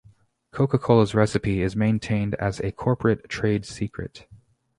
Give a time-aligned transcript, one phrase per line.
[0.49, 4.25] Coca-Cola's recipe is maintained as a corporate trade secret.